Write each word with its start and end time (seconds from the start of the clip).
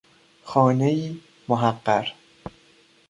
خانهای 0.43 1.17
محقر 1.49 2.07